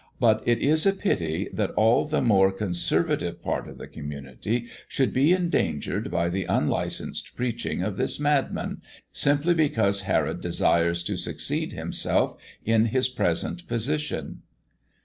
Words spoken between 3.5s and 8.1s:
of the community should be endangered by the unlicensed preaching of